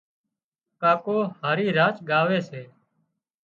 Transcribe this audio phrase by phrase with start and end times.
[0.81, 2.61] ڪاڪو هارِي راچ ڳاوي سي